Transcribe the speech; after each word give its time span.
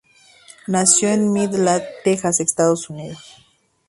Nació 0.65 1.09
en 1.09 1.31
Midland, 1.31 1.83
Texas, 2.03 2.39
Estados 2.39 2.89
Unidos. 2.89 3.45